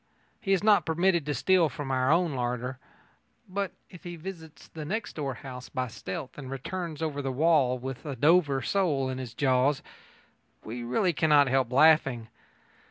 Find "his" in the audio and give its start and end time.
9.19-9.35